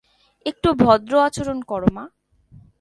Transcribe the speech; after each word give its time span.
একটু 0.45 0.69
ভদ্র 0.81 1.13
আচরণ 1.19 1.57
করো, 1.61 1.87
মা! 1.93 2.05